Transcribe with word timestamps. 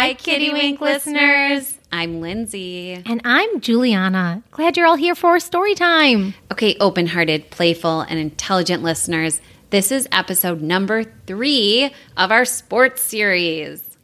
Hi, 0.00 0.14
Kitty 0.14 0.50
Wink 0.50 0.80
listeners. 0.80 1.78
I'm 1.92 2.22
Lindsay. 2.22 2.92
And 3.04 3.20
I'm 3.22 3.60
Juliana. 3.60 4.42
Glad 4.50 4.78
you're 4.78 4.86
all 4.86 4.96
here 4.96 5.14
for 5.14 5.38
story 5.38 5.74
time. 5.74 6.32
Okay, 6.50 6.74
open 6.80 7.06
hearted, 7.06 7.50
playful, 7.50 8.00
and 8.00 8.18
intelligent 8.18 8.82
listeners. 8.82 9.42
This 9.68 9.92
is 9.92 10.08
episode 10.10 10.62
number 10.62 11.04
three 11.26 11.92
of 12.16 12.32
our 12.32 12.46
sports 12.46 13.02
series. 13.02 13.98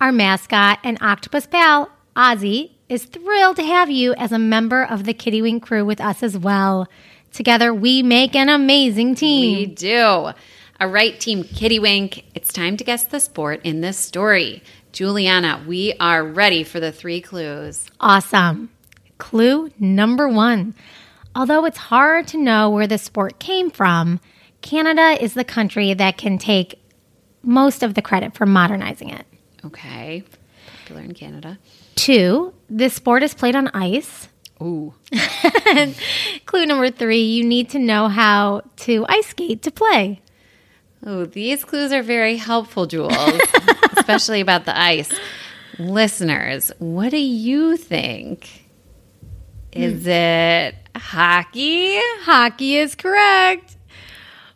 Our 0.00 0.10
mascot 0.10 0.80
and 0.82 0.98
octopus 1.00 1.46
pal, 1.46 1.92
Ozzy, 2.16 2.72
is 2.88 3.04
thrilled 3.04 3.54
to 3.54 3.62
have 3.62 3.88
you 3.88 4.14
as 4.14 4.32
a 4.32 4.40
member 4.40 4.82
of 4.82 5.04
the 5.04 5.14
Kitty 5.14 5.42
Wink 5.42 5.64
crew 5.64 5.84
with 5.84 6.00
us 6.00 6.24
as 6.24 6.36
well. 6.36 6.88
Together, 7.32 7.72
we 7.72 8.02
make 8.02 8.34
an 8.34 8.48
amazing 8.48 9.14
team. 9.14 9.58
We 9.58 9.66
do. 9.66 10.32
All 10.78 10.88
right, 10.88 11.18
Team 11.18 11.44
Kitty 11.44 11.78
Wink, 11.78 12.24
it's 12.34 12.52
time 12.52 12.76
to 12.76 12.84
guess 12.84 13.04
the 13.04 13.20
sport 13.20 13.60
in 13.64 13.80
this 13.80 13.96
story. 13.96 14.62
Juliana, 14.96 15.62
we 15.66 15.92
are 16.00 16.24
ready 16.24 16.64
for 16.64 16.80
the 16.80 16.90
three 16.90 17.20
clues. 17.20 17.84
Awesome. 18.00 18.70
Clue 19.18 19.70
number 19.78 20.26
one. 20.26 20.74
Although 21.34 21.66
it's 21.66 21.76
hard 21.76 22.26
to 22.28 22.38
know 22.38 22.70
where 22.70 22.86
the 22.86 22.96
sport 22.96 23.38
came 23.38 23.70
from, 23.70 24.20
Canada 24.62 25.22
is 25.22 25.34
the 25.34 25.44
country 25.44 25.92
that 25.92 26.16
can 26.16 26.38
take 26.38 26.80
most 27.42 27.82
of 27.82 27.92
the 27.92 28.00
credit 28.00 28.34
for 28.34 28.46
modernizing 28.46 29.10
it. 29.10 29.26
Okay, 29.66 30.24
popular 30.78 31.02
in 31.02 31.12
Canada. 31.12 31.58
Two, 31.96 32.54
this 32.70 32.94
sport 32.94 33.22
is 33.22 33.34
played 33.34 33.54
on 33.54 33.68
ice. 33.74 34.28
Ooh. 34.62 34.94
Clue 36.46 36.64
number 36.64 36.90
three, 36.90 37.20
you 37.20 37.44
need 37.44 37.68
to 37.68 37.78
know 37.78 38.08
how 38.08 38.62
to 38.76 39.04
ice 39.10 39.26
skate 39.26 39.60
to 39.60 39.70
play. 39.70 40.22
Oh, 41.04 41.24
these 41.24 41.64
clues 41.64 41.92
are 41.92 42.02
very 42.02 42.36
helpful, 42.36 42.86
Jules, 42.86 43.12
especially 44.06 44.40
about 44.40 44.64
the 44.64 44.78
ice. 44.78 45.12
Listeners, 45.78 46.70
what 46.78 47.10
do 47.10 47.18
you 47.18 47.76
think? 47.76 48.64
Is 49.72 50.04
hmm. 50.04 50.10
it 50.10 50.74
hockey? 50.94 51.98
Hockey 52.20 52.76
is 52.76 52.94
correct. 52.94 53.76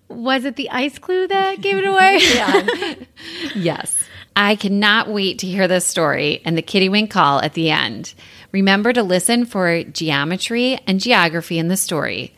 Was 0.08 0.44
it 0.44 0.56
the 0.56 0.70
ice 0.70 0.98
clue 0.98 1.26
that 1.26 1.60
gave 1.60 1.76
it 1.78 1.86
away? 1.86 2.18
yes. 3.54 4.04
I 4.36 4.54
cannot 4.54 5.08
wait 5.08 5.40
to 5.40 5.46
hear 5.46 5.68
this 5.68 5.84
story 5.84 6.40
and 6.44 6.56
the 6.56 6.62
kitty 6.62 6.88
wink 6.88 7.10
call 7.10 7.40
at 7.40 7.54
the 7.54 7.70
end. 7.70 8.14
Remember 8.52 8.92
to 8.92 9.02
listen 9.02 9.44
for 9.44 9.82
geometry 9.82 10.78
and 10.86 11.00
geography 11.00 11.58
in 11.58 11.68
the 11.68 11.76
story. 11.76 12.32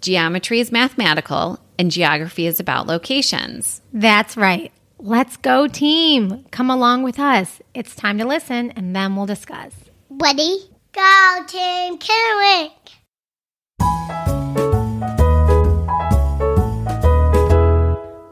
Geometry 0.00 0.60
is 0.60 0.70
mathematical 0.70 1.58
and 1.78 1.90
geography 1.90 2.46
is 2.46 2.60
about 2.60 2.86
locations. 2.86 3.80
That's 3.92 4.36
right. 4.36 4.70
Let's 5.00 5.36
go, 5.36 5.68
team. 5.68 6.44
Come 6.50 6.70
along 6.70 7.04
with 7.04 7.20
us. 7.20 7.60
It's 7.72 7.94
time 7.94 8.18
to 8.18 8.24
listen 8.24 8.72
and 8.72 8.96
then 8.96 9.14
we'll 9.14 9.26
discuss. 9.26 9.72
Ready? 10.10 10.70
Go, 10.92 11.44
team 11.46 11.98
Kitty 11.98 12.74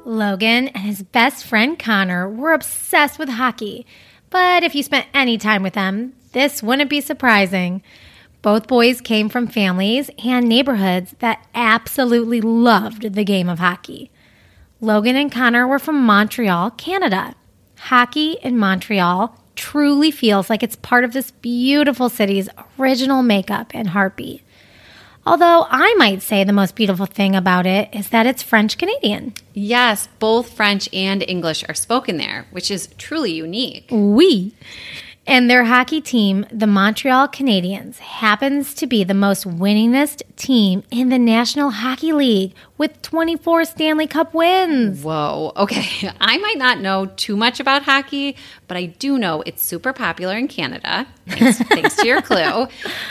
Logan 0.04 0.68
and 0.68 0.78
his 0.78 1.04
best 1.04 1.44
friend 1.44 1.78
Connor 1.78 2.28
were 2.28 2.52
obsessed 2.52 3.20
with 3.20 3.28
hockey. 3.28 3.86
But 4.30 4.64
if 4.64 4.74
you 4.74 4.82
spent 4.82 5.06
any 5.14 5.38
time 5.38 5.62
with 5.62 5.74
them, 5.74 6.14
this 6.32 6.64
wouldn't 6.64 6.90
be 6.90 7.00
surprising. 7.00 7.80
Both 8.42 8.66
boys 8.66 9.00
came 9.00 9.28
from 9.28 9.46
families 9.46 10.10
and 10.24 10.48
neighborhoods 10.48 11.14
that 11.20 11.46
absolutely 11.54 12.40
loved 12.40 13.14
the 13.14 13.24
game 13.24 13.48
of 13.48 13.60
hockey. 13.60 14.10
Logan 14.80 15.16
and 15.16 15.32
Connor 15.32 15.66
were 15.66 15.78
from 15.78 16.04
Montreal, 16.04 16.70
Canada. 16.72 17.34
Hockey 17.78 18.36
in 18.42 18.58
Montreal 18.58 19.34
truly 19.54 20.10
feels 20.10 20.50
like 20.50 20.62
it's 20.62 20.76
part 20.76 21.02
of 21.02 21.14
this 21.14 21.30
beautiful 21.30 22.10
city's 22.10 22.50
original 22.78 23.22
makeup 23.22 23.70
and 23.72 23.88
heartbeat. 23.88 24.42
Although 25.24 25.66
I 25.70 25.94
might 25.94 26.20
say 26.20 26.44
the 26.44 26.52
most 26.52 26.76
beautiful 26.76 27.06
thing 27.06 27.34
about 27.34 27.66
it 27.66 27.88
is 27.92 28.10
that 28.10 28.26
it's 28.26 28.42
French 28.42 28.76
Canadian. 28.76 29.32
Yes, 29.54 30.08
both 30.18 30.52
French 30.52 30.90
and 30.92 31.24
English 31.26 31.64
are 31.68 31.74
spoken 31.74 32.18
there, 32.18 32.46
which 32.50 32.70
is 32.70 32.88
truly 32.98 33.32
unique. 33.32 33.86
Oui. 33.90 34.52
And 35.28 35.50
their 35.50 35.64
hockey 35.64 36.00
team, 36.00 36.46
the 36.52 36.68
Montreal 36.68 37.26
Canadiens, 37.26 37.98
happens 37.98 38.72
to 38.74 38.86
be 38.86 39.02
the 39.02 39.12
most 39.12 39.44
winningest 39.44 40.22
team 40.36 40.84
in 40.92 41.08
the 41.08 41.18
National 41.18 41.70
Hockey 41.70 42.12
League 42.12 42.54
with 42.78 43.02
24 43.02 43.64
Stanley 43.64 44.06
Cup 44.06 44.34
wins. 44.34 45.02
Whoa. 45.02 45.52
Okay. 45.56 46.10
I 46.20 46.38
might 46.38 46.58
not 46.58 46.78
know 46.78 47.06
too 47.06 47.36
much 47.36 47.58
about 47.58 47.82
hockey, 47.82 48.36
but 48.68 48.76
I 48.76 48.86
do 48.86 49.18
know 49.18 49.42
it's 49.42 49.62
super 49.62 49.92
popular 49.92 50.36
in 50.36 50.48
Canada, 50.48 51.06
thanks, 51.26 51.58
thanks 51.68 51.96
to 51.96 52.06
your 52.06 52.22
clue. 52.22 52.66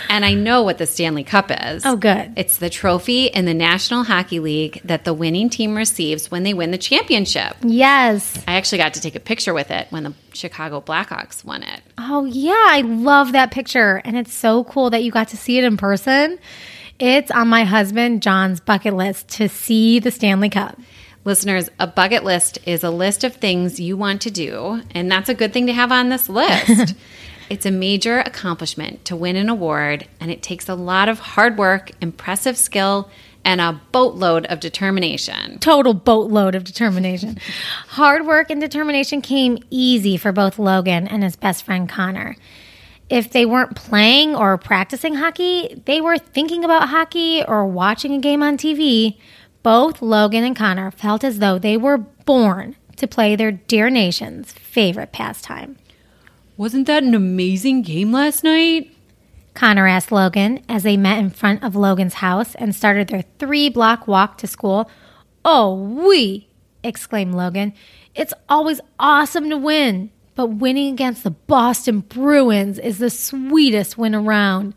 And 0.09 0.25
I 0.25 0.33
know 0.33 0.63
what 0.63 0.77
the 0.77 0.85
Stanley 0.85 1.23
Cup 1.23 1.49
is. 1.49 1.85
Oh, 1.85 1.95
good. 1.95 2.33
It's 2.35 2.57
the 2.57 2.69
trophy 2.69 3.27
in 3.27 3.45
the 3.45 3.53
National 3.53 4.03
Hockey 4.03 4.39
League 4.39 4.81
that 4.83 5.05
the 5.05 5.13
winning 5.13 5.49
team 5.49 5.75
receives 5.75 6.29
when 6.29 6.43
they 6.43 6.53
win 6.53 6.71
the 6.71 6.77
championship. 6.77 7.55
Yes. 7.61 8.43
I 8.47 8.55
actually 8.55 8.79
got 8.79 8.93
to 8.95 9.01
take 9.01 9.15
a 9.15 9.19
picture 9.19 9.53
with 9.53 9.71
it 9.71 9.87
when 9.89 10.03
the 10.03 10.13
Chicago 10.33 10.81
Blackhawks 10.81 11.43
won 11.43 11.63
it. 11.63 11.81
Oh, 11.97 12.25
yeah. 12.25 12.53
I 12.53 12.81
love 12.81 13.31
that 13.31 13.51
picture. 13.51 14.01
And 14.03 14.17
it's 14.17 14.33
so 14.33 14.63
cool 14.65 14.89
that 14.89 15.03
you 15.03 15.11
got 15.11 15.29
to 15.29 15.37
see 15.37 15.57
it 15.57 15.63
in 15.63 15.77
person. 15.77 16.39
It's 16.99 17.29
on 17.31 17.49
my 17.49 17.65
husband 17.65 18.21
John's 18.21 18.59
bucket 18.59 18.93
list 18.93 19.27
to 19.29 19.49
see 19.49 19.99
the 19.99 20.11
Stanley 20.11 20.49
Cup. 20.49 20.79
Listeners, 21.25 21.71
a 21.79 21.87
bucket 21.87 22.23
list 22.23 22.59
is 22.67 22.83
a 22.83 22.91
list 22.91 23.23
of 23.23 23.33
things 23.33 23.79
you 23.79 23.97
want 23.97 24.21
to 24.21 24.29
do, 24.29 24.83
and 24.91 25.11
that's 25.11 25.27
a 25.27 25.33
good 25.33 25.51
thing 25.51 25.65
to 25.65 25.73
have 25.73 25.91
on 25.91 26.09
this 26.09 26.29
list. 26.29 26.93
it's 27.49 27.65
a 27.65 27.71
major 27.71 28.19
accomplishment 28.19 29.03
to 29.05 29.15
win 29.15 29.35
an 29.35 29.49
award, 29.49 30.07
and 30.19 30.29
it 30.29 30.43
takes 30.43 30.69
a 30.69 30.75
lot 30.75 31.09
of 31.09 31.17
hard 31.17 31.57
work, 31.57 31.89
impressive 31.99 32.55
skill, 32.57 33.09
and 33.43 33.59
a 33.59 33.81
boatload 33.91 34.45
of 34.45 34.59
determination. 34.59 35.57
Total 35.57 35.95
boatload 35.95 36.53
of 36.53 36.63
determination. 36.63 37.37
Hard 37.89 38.25
work 38.25 38.49
and 38.49 38.59
determination 38.59 39.21
came 39.21 39.59
easy 39.69 40.17
for 40.17 40.31
both 40.31 40.57
Logan 40.57 41.07
and 41.07 41.23
his 41.23 41.35
best 41.35 41.63
friend 41.63 41.87
Connor. 41.87 42.35
If 43.07 43.31
they 43.31 43.45
weren't 43.45 43.75
playing 43.75 44.35
or 44.35 44.57
practicing 44.57 45.13
hockey, 45.13 45.79
they 45.85 46.01
were 46.01 46.17
thinking 46.17 46.65
about 46.65 46.89
hockey 46.89 47.43
or 47.47 47.67
watching 47.67 48.13
a 48.13 48.19
game 48.19 48.41
on 48.41 48.57
TV. 48.57 49.17
Both 49.65 49.99
Logan 49.99 50.43
and 50.43 50.55
Connor 50.55 50.91
felt 50.91 51.23
as 51.23 51.39
though 51.39 51.57
they 51.57 51.75
were 51.75 51.97
born 51.97 52.75
to 52.97 53.07
play 53.07 53.35
their 53.35 53.51
dear 53.51 53.89
nation's 53.89 54.53
favorite 54.53 55.11
pastime. 55.11 55.77
Wasn't 56.55 56.85
that 56.85 57.01
an 57.01 57.15
amazing 57.15 57.81
game 57.81 58.11
last 58.11 58.43
night? 58.43 58.95
Connor 59.55 59.87
asked 59.87 60.11
Logan 60.11 60.63
as 60.69 60.83
they 60.83 60.97
met 60.97 61.17
in 61.17 61.31
front 61.31 61.63
of 61.63 61.75
Logan's 61.75 62.13
house 62.13 62.53
and 62.53 62.75
started 62.75 63.07
their 63.07 63.23
three 63.39 63.67
block 63.69 64.07
walk 64.07 64.37
to 64.37 64.45
school. 64.45 64.87
Oh, 65.43 65.73
oui! 65.73 66.47
exclaimed 66.83 67.33
Logan. 67.33 67.73
It's 68.13 68.35
always 68.47 68.81
awesome 68.99 69.49
to 69.49 69.57
win, 69.57 70.11
but 70.35 70.45
winning 70.45 70.93
against 70.93 71.23
the 71.23 71.31
Boston 71.31 72.01
Bruins 72.01 72.77
is 72.77 72.99
the 72.99 73.09
sweetest 73.09 73.97
win 73.97 74.13
around. 74.13 74.75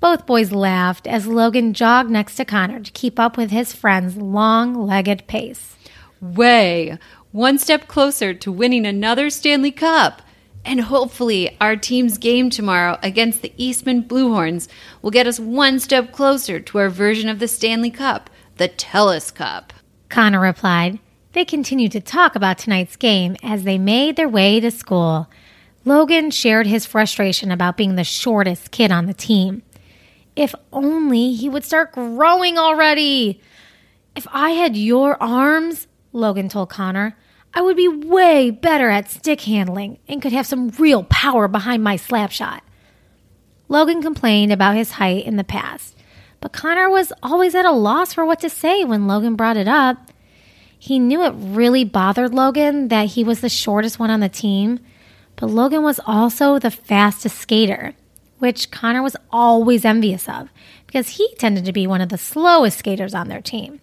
Both 0.00 0.26
boys 0.26 0.52
laughed 0.52 1.06
as 1.06 1.26
Logan 1.26 1.72
jogged 1.72 2.10
next 2.10 2.36
to 2.36 2.44
Connor 2.44 2.80
to 2.80 2.92
keep 2.92 3.18
up 3.18 3.36
with 3.36 3.50
his 3.50 3.72
friend's 3.72 4.16
long 4.16 4.74
legged 4.74 5.26
pace. 5.26 5.76
Way! 6.20 6.98
One 7.32 7.58
step 7.58 7.88
closer 7.88 8.32
to 8.34 8.52
winning 8.52 8.86
another 8.86 9.30
Stanley 9.30 9.72
Cup. 9.72 10.22
And 10.64 10.80
hopefully, 10.80 11.56
our 11.60 11.76
team's 11.76 12.18
game 12.18 12.50
tomorrow 12.50 12.98
against 13.02 13.40
the 13.42 13.52
Eastman 13.56 14.02
Bluehorns 14.02 14.68
will 15.00 15.12
get 15.12 15.26
us 15.26 15.38
one 15.38 15.78
step 15.78 16.12
closer 16.12 16.58
to 16.58 16.78
our 16.78 16.88
version 16.88 17.28
of 17.28 17.38
the 17.38 17.46
Stanley 17.46 17.90
Cup, 17.90 18.30
the 18.56 18.68
Telus 18.68 19.32
Cup. 19.32 19.72
Connor 20.08 20.40
replied. 20.40 20.98
They 21.32 21.44
continued 21.44 21.92
to 21.92 22.00
talk 22.00 22.34
about 22.34 22.58
tonight's 22.58 22.96
game 22.96 23.36
as 23.42 23.64
they 23.64 23.78
made 23.78 24.16
their 24.16 24.28
way 24.28 24.58
to 24.58 24.70
school. 24.70 25.28
Logan 25.84 26.30
shared 26.30 26.66
his 26.66 26.86
frustration 26.86 27.52
about 27.52 27.76
being 27.76 27.94
the 27.94 28.04
shortest 28.04 28.70
kid 28.70 28.90
on 28.90 29.06
the 29.06 29.14
team. 29.14 29.62
If 30.36 30.54
only 30.72 31.32
he 31.32 31.48
would 31.48 31.64
start 31.64 31.92
growing 31.92 32.58
already. 32.58 33.40
If 34.14 34.26
I 34.30 34.50
had 34.50 34.76
your 34.76 35.20
arms, 35.20 35.88
Logan 36.12 36.48
told 36.48 36.68
Connor, 36.68 37.16
I 37.54 37.62
would 37.62 37.76
be 37.76 37.88
way 37.88 38.50
better 38.50 38.90
at 38.90 39.10
stick 39.10 39.40
handling 39.40 39.98
and 40.06 40.20
could 40.20 40.32
have 40.32 40.46
some 40.46 40.68
real 40.78 41.04
power 41.04 41.48
behind 41.48 41.82
my 41.82 41.96
slap 41.96 42.30
shot. 42.30 42.62
Logan 43.68 44.02
complained 44.02 44.52
about 44.52 44.76
his 44.76 44.92
height 44.92 45.24
in 45.24 45.36
the 45.36 45.42
past, 45.44 45.96
but 46.40 46.52
Connor 46.52 46.90
was 46.90 47.14
always 47.22 47.54
at 47.54 47.64
a 47.64 47.72
loss 47.72 48.12
for 48.12 48.26
what 48.26 48.40
to 48.40 48.50
say 48.50 48.84
when 48.84 49.06
Logan 49.06 49.36
brought 49.36 49.56
it 49.56 49.66
up. 49.66 50.12
He 50.78 50.98
knew 50.98 51.24
it 51.24 51.32
really 51.34 51.82
bothered 51.82 52.34
Logan 52.34 52.88
that 52.88 53.08
he 53.08 53.24
was 53.24 53.40
the 53.40 53.48
shortest 53.48 53.98
one 53.98 54.10
on 54.10 54.20
the 54.20 54.28
team, 54.28 54.80
but 55.34 55.46
Logan 55.46 55.82
was 55.82 55.98
also 56.06 56.58
the 56.58 56.70
fastest 56.70 57.38
skater, 57.38 57.94
which 58.38 58.70
Connor 58.70 59.02
was 59.02 59.16
always 59.30 59.84
envious 59.84 60.28
of 60.28 60.48
because 60.86 61.10
he 61.10 61.34
tended 61.36 61.64
to 61.64 61.72
be 61.72 61.86
one 61.86 62.00
of 62.00 62.08
the 62.08 62.18
slowest 62.18 62.78
skaters 62.78 63.14
on 63.14 63.28
their 63.28 63.40
team 63.40 63.80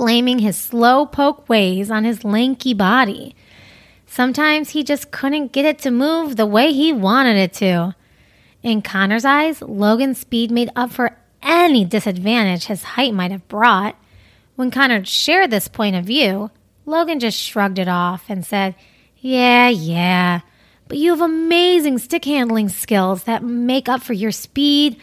blaming 0.00 0.38
his 0.38 0.56
slow 0.56 1.04
poke 1.04 1.46
ways 1.46 1.90
on 1.90 2.04
his 2.04 2.24
lanky 2.24 2.72
body. 2.72 3.36
Sometimes 4.06 4.70
he 4.70 4.82
just 4.82 5.10
couldn't 5.10 5.52
get 5.52 5.66
it 5.66 5.78
to 5.80 5.90
move 5.90 6.36
the 6.36 6.46
way 6.46 6.72
he 6.72 6.90
wanted 6.90 7.36
it 7.36 7.52
to. 7.52 7.94
In 8.62 8.80
Connor's 8.80 9.26
eyes, 9.26 9.60
Logan's 9.60 10.18
speed 10.18 10.50
made 10.50 10.70
up 10.74 10.90
for 10.90 11.18
any 11.42 11.84
disadvantage 11.84 12.64
his 12.64 12.82
height 12.82 13.12
might 13.12 13.30
have 13.30 13.46
brought. 13.46 13.94
When 14.56 14.70
Connor 14.70 15.04
shared 15.04 15.50
this 15.50 15.68
point 15.68 15.96
of 15.96 16.06
view, 16.06 16.50
Logan 16.86 17.20
just 17.20 17.38
shrugged 17.38 17.78
it 17.78 17.86
off 17.86 18.24
and 18.30 18.42
said, 18.42 18.76
Yeah, 19.18 19.68
yeah, 19.68 20.40
but 20.90 20.98
you 20.98 21.10
have 21.10 21.20
amazing 21.20 21.98
stick 21.98 22.24
handling 22.24 22.68
skills 22.68 23.22
that 23.22 23.44
make 23.44 23.88
up 23.88 24.02
for 24.02 24.12
your 24.12 24.32
speed. 24.32 24.96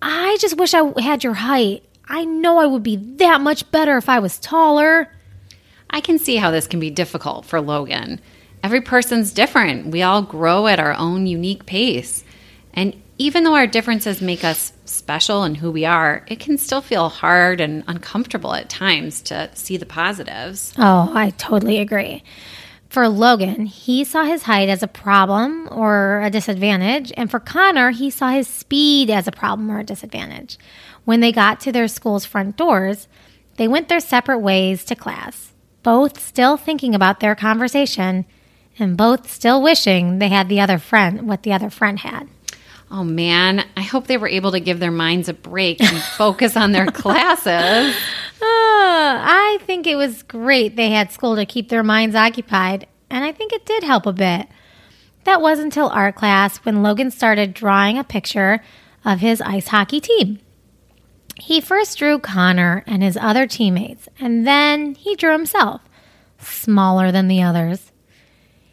I 0.00 0.38
just 0.40 0.56
wish 0.56 0.72
I 0.72 0.98
had 1.02 1.22
your 1.22 1.34
height. 1.34 1.84
I 2.08 2.24
know 2.24 2.56
I 2.56 2.64
would 2.64 2.82
be 2.82 2.96
that 2.96 3.42
much 3.42 3.70
better 3.70 3.98
if 3.98 4.08
I 4.08 4.20
was 4.20 4.38
taller. 4.38 5.12
I 5.90 6.00
can 6.00 6.18
see 6.18 6.36
how 6.36 6.50
this 6.50 6.66
can 6.66 6.80
be 6.80 6.88
difficult 6.88 7.44
for 7.44 7.60
Logan. 7.60 8.22
Every 8.62 8.80
person's 8.80 9.34
different. 9.34 9.88
We 9.88 10.00
all 10.00 10.22
grow 10.22 10.66
at 10.66 10.80
our 10.80 10.94
own 10.94 11.26
unique 11.26 11.66
pace. 11.66 12.24
And 12.72 12.98
even 13.18 13.44
though 13.44 13.54
our 13.54 13.66
differences 13.66 14.22
make 14.22 14.44
us 14.44 14.72
special 14.86 15.42
and 15.42 15.58
who 15.58 15.70
we 15.70 15.84
are, 15.84 16.24
it 16.28 16.40
can 16.40 16.56
still 16.56 16.80
feel 16.80 17.10
hard 17.10 17.60
and 17.60 17.84
uncomfortable 17.86 18.54
at 18.54 18.70
times 18.70 19.20
to 19.22 19.50
see 19.52 19.76
the 19.76 19.84
positives. 19.84 20.72
Oh, 20.78 21.12
I 21.12 21.34
totally 21.36 21.80
agree. 21.80 22.22
For 22.88 23.06
Logan, 23.06 23.66
he 23.66 24.02
saw 24.02 24.24
his 24.24 24.44
height 24.44 24.70
as 24.70 24.82
a 24.82 24.88
problem 24.88 25.68
or 25.70 26.22
a 26.22 26.30
disadvantage, 26.30 27.12
and 27.16 27.30
for 27.30 27.38
Connor, 27.38 27.90
he 27.90 28.08
saw 28.08 28.30
his 28.30 28.48
speed 28.48 29.10
as 29.10 29.28
a 29.28 29.32
problem 29.32 29.70
or 29.70 29.80
a 29.80 29.84
disadvantage. 29.84 30.58
When 31.04 31.20
they 31.20 31.30
got 31.30 31.60
to 31.60 31.72
their 31.72 31.88
school's 31.88 32.24
front 32.24 32.56
doors, 32.56 33.06
they 33.56 33.68
went 33.68 33.88
their 33.88 34.00
separate 34.00 34.38
ways 34.38 34.84
to 34.86 34.94
class, 34.94 35.52
both 35.82 36.18
still 36.18 36.56
thinking 36.56 36.94
about 36.94 37.20
their 37.20 37.34
conversation 37.34 38.24
and 38.78 38.96
both 38.96 39.30
still 39.30 39.60
wishing 39.60 40.18
they 40.18 40.28
had 40.28 40.48
the 40.48 40.60
other 40.60 40.78
friend 40.78 41.28
what 41.28 41.42
the 41.42 41.52
other 41.52 41.68
friend 41.68 41.98
had. 41.98 42.28
Oh 42.90 43.04
man, 43.04 43.66
I 43.76 43.82
hope 43.82 44.06
they 44.06 44.16
were 44.16 44.28
able 44.28 44.52
to 44.52 44.60
give 44.60 44.80
their 44.80 44.90
minds 44.90 45.28
a 45.28 45.34
break 45.34 45.82
and 45.82 46.02
focus 46.02 46.56
on 46.56 46.72
their 46.72 46.86
classes. 46.90 47.94
I 48.80 49.58
think 49.62 49.86
it 49.86 49.96
was 49.96 50.22
great 50.22 50.76
they 50.76 50.90
had 50.90 51.12
school 51.12 51.36
to 51.36 51.46
keep 51.46 51.68
their 51.68 51.82
minds 51.82 52.16
occupied, 52.16 52.86
and 53.10 53.24
I 53.24 53.32
think 53.32 53.52
it 53.52 53.66
did 53.66 53.82
help 53.82 54.06
a 54.06 54.12
bit. 54.12 54.46
That 55.24 55.40
was 55.40 55.58
until 55.58 55.88
art 55.88 56.14
class 56.16 56.58
when 56.58 56.82
Logan 56.82 57.10
started 57.10 57.54
drawing 57.54 57.98
a 57.98 58.04
picture 58.04 58.62
of 59.04 59.20
his 59.20 59.40
ice 59.40 59.68
hockey 59.68 60.00
team. 60.00 60.38
He 61.36 61.60
first 61.60 61.98
drew 61.98 62.18
Connor 62.18 62.82
and 62.86 63.02
his 63.02 63.16
other 63.16 63.46
teammates, 63.46 64.08
and 64.18 64.46
then 64.46 64.94
he 64.94 65.14
drew 65.14 65.32
himself, 65.32 65.82
smaller 66.38 67.12
than 67.12 67.28
the 67.28 67.42
others. 67.42 67.92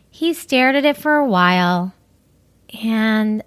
He 0.09 0.33
stared 0.33 0.75
at 0.75 0.85
it 0.85 0.97
for 0.97 1.15
a 1.15 1.27
while, 1.27 1.93
and 2.81 3.43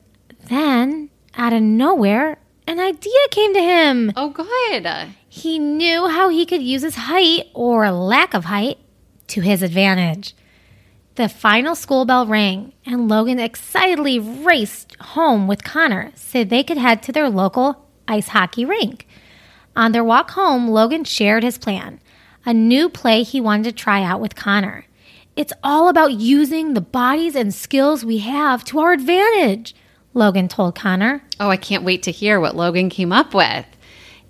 then, 0.49 1.11
out 1.35 1.53
of 1.53 1.63
nowhere, 1.63 2.39
an 2.67 2.79
idea 2.79 3.19
came 3.31 3.55
to 3.55 3.61
him. 3.61 4.13
Oh, 4.17 4.31
good. 4.31 5.15
He 5.29 5.59
knew 5.59 6.09
how 6.09 6.29
he 6.29 6.47
could 6.47 6.63
use 6.63 6.83
his 6.83 6.97
height, 6.97 7.47
or 7.55 7.91
lack 7.91 8.35
of 8.35 8.47
height, 8.47 8.79
to 9.29 9.41
his 9.41 9.63
advantage. 9.63 10.35
The 11.17 11.29
final 11.29 11.75
school 11.75 12.05
bell 12.05 12.27
rang, 12.27 12.73
and 12.87 13.09
Logan 13.09 13.39
excitedly 13.39 14.19
raced 14.19 14.97
home 15.01 15.47
with 15.47 15.65
Connor 15.65 16.13
so 16.15 16.45
they 16.45 16.63
could 16.63 16.79
head 16.79 17.03
to 17.03 17.13
their 17.13 17.29
local 17.29 17.87
ice 18.07 18.29
hockey 18.29 18.65
rink. 18.65 19.07
On 19.77 19.93
their 19.93 20.05
walk 20.05 20.31
home, 20.31 20.69
Logan 20.69 21.05
shared 21.05 21.43
his 21.43 21.59
plan 21.59 22.01
a 22.49 22.55
new 22.55 22.89
play 22.89 23.23
he 23.23 23.41
wanted 23.43 23.65
to 23.65 23.73
try 23.73 24.03
out 24.03 24.21
with 24.21 24.35
Connor. 24.35 24.87
It's 25.37 25.53
all 25.63 25.89
about 25.89 26.15
using 26.15 26.73
the 26.73 26.81
bodies 26.81 27.37
and 27.37 27.55
skills 27.55 28.07
we 28.07 28.19
have 28.19 28.65
to 28.65 28.79
our 28.79 28.93
advantage, 28.93 29.75
Logan 30.15 30.49
told 30.49 30.75
Connor. 30.75 31.23
Oh, 31.39 31.51
I 31.51 31.59
can't 31.59 31.85
wait 31.85 32.03
to 32.05 32.11
hear 32.11 32.41
what 32.41 32.57
Logan 32.57 32.89
came 32.89 33.13
up 33.13 33.35
with. 33.35 33.67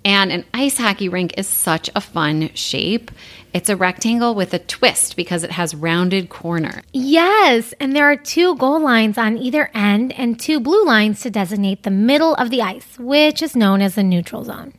And 0.05 0.31
an 0.31 0.45
ice 0.53 0.77
hockey 0.77 1.09
rink 1.09 1.33
is 1.37 1.47
such 1.47 1.89
a 1.93 2.01
fun 2.01 2.51
shape. 2.53 3.11
It's 3.53 3.69
a 3.69 3.75
rectangle 3.75 4.33
with 4.33 4.53
a 4.53 4.59
twist 4.59 5.15
because 5.15 5.43
it 5.43 5.51
has 5.51 5.75
rounded 5.75 6.29
corners. 6.29 6.83
Yes, 6.93 7.73
and 7.79 7.95
there 7.95 8.05
are 8.05 8.15
two 8.15 8.55
goal 8.55 8.79
lines 8.79 9.17
on 9.17 9.37
either 9.37 9.69
end 9.73 10.13
and 10.13 10.39
two 10.39 10.59
blue 10.59 10.85
lines 10.85 11.21
to 11.21 11.29
designate 11.29 11.83
the 11.83 11.91
middle 11.91 12.35
of 12.35 12.49
the 12.49 12.61
ice, 12.61 12.97
which 12.97 13.41
is 13.41 13.55
known 13.55 13.81
as 13.81 13.95
the 13.95 14.03
neutral 14.03 14.43
zone. 14.43 14.73